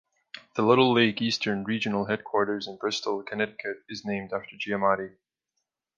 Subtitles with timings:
[0.55, 5.15] The Little League Eastern Regional Headquarters in Bristol, Connecticut is named after Giamatti.